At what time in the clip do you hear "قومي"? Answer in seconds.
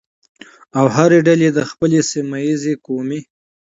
2.85-3.21